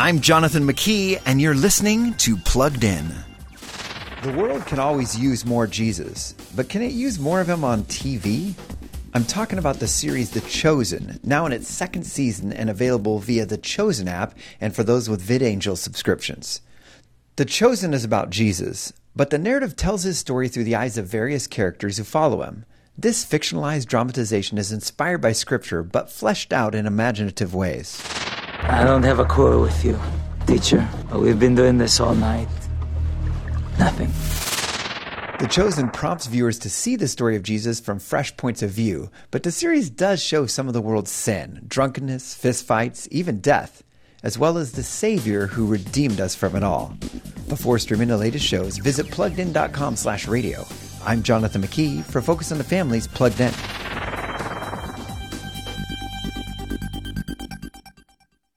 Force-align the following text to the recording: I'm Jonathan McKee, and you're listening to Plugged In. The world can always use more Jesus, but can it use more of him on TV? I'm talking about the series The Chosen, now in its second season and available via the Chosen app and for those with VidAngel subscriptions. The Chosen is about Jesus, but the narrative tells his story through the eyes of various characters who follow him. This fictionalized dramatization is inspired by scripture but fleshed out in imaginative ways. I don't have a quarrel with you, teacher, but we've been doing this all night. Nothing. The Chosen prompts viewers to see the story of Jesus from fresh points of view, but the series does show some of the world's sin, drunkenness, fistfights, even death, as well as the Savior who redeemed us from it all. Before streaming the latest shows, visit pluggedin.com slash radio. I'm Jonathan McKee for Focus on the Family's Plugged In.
I'm 0.00 0.20
Jonathan 0.20 0.62
McKee, 0.62 1.20
and 1.26 1.40
you're 1.40 1.56
listening 1.56 2.14
to 2.18 2.36
Plugged 2.36 2.84
In. 2.84 3.12
The 4.22 4.32
world 4.32 4.64
can 4.64 4.78
always 4.78 5.18
use 5.18 5.44
more 5.44 5.66
Jesus, 5.66 6.34
but 6.54 6.68
can 6.68 6.82
it 6.82 6.92
use 6.92 7.18
more 7.18 7.40
of 7.40 7.48
him 7.48 7.64
on 7.64 7.82
TV? 7.82 8.54
I'm 9.12 9.24
talking 9.24 9.58
about 9.58 9.80
the 9.80 9.88
series 9.88 10.30
The 10.30 10.40
Chosen, 10.42 11.18
now 11.24 11.46
in 11.46 11.52
its 11.52 11.66
second 11.66 12.04
season 12.04 12.52
and 12.52 12.70
available 12.70 13.18
via 13.18 13.44
the 13.44 13.58
Chosen 13.58 14.06
app 14.06 14.38
and 14.60 14.72
for 14.72 14.84
those 14.84 15.10
with 15.10 15.26
VidAngel 15.26 15.76
subscriptions. 15.76 16.60
The 17.34 17.44
Chosen 17.44 17.92
is 17.92 18.04
about 18.04 18.30
Jesus, 18.30 18.92
but 19.16 19.30
the 19.30 19.38
narrative 19.38 19.74
tells 19.74 20.04
his 20.04 20.16
story 20.16 20.46
through 20.46 20.64
the 20.64 20.76
eyes 20.76 20.96
of 20.96 21.06
various 21.06 21.48
characters 21.48 21.96
who 21.96 22.04
follow 22.04 22.42
him. 22.42 22.66
This 22.96 23.26
fictionalized 23.26 23.86
dramatization 23.86 24.58
is 24.58 24.70
inspired 24.70 25.18
by 25.18 25.32
scripture 25.32 25.82
but 25.82 26.08
fleshed 26.08 26.52
out 26.52 26.76
in 26.76 26.86
imaginative 26.86 27.52
ways. 27.52 28.00
I 28.60 28.84
don't 28.84 29.04
have 29.04 29.18
a 29.18 29.24
quarrel 29.24 29.62
with 29.62 29.84
you, 29.84 29.98
teacher, 30.46 30.86
but 31.10 31.20
we've 31.20 31.38
been 31.38 31.54
doing 31.54 31.78
this 31.78 32.00
all 32.00 32.14
night. 32.14 32.48
Nothing. 33.78 34.10
The 35.38 35.46
Chosen 35.46 35.88
prompts 35.90 36.26
viewers 36.26 36.58
to 36.60 36.70
see 36.70 36.96
the 36.96 37.06
story 37.06 37.36
of 37.36 37.44
Jesus 37.44 37.78
from 37.78 38.00
fresh 38.00 38.36
points 38.36 38.60
of 38.62 38.70
view, 38.70 39.10
but 39.30 39.44
the 39.44 39.52
series 39.52 39.88
does 39.88 40.20
show 40.20 40.46
some 40.46 40.66
of 40.66 40.74
the 40.74 40.80
world's 40.80 41.12
sin, 41.12 41.62
drunkenness, 41.68 42.34
fistfights, 42.34 43.06
even 43.12 43.38
death, 43.38 43.84
as 44.24 44.36
well 44.36 44.58
as 44.58 44.72
the 44.72 44.82
Savior 44.82 45.46
who 45.46 45.66
redeemed 45.68 46.20
us 46.20 46.34
from 46.34 46.56
it 46.56 46.64
all. 46.64 46.96
Before 47.48 47.78
streaming 47.78 48.08
the 48.08 48.16
latest 48.16 48.44
shows, 48.44 48.78
visit 48.78 49.06
pluggedin.com 49.06 49.94
slash 49.94 50.26
radio. 50.26 50.66
I'm 51.04 51.22
Jonathan 51.22 51.62
McKee 51.62 52.04
for 52.04 52.20
Focus 52.20 52.50
on 52.50 52.58
the 52.58 52.64
Family's 52.64 53.06
Plugged 53.06 53.40
In. 53.40 53.54